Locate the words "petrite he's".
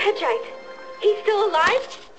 0.00-1.18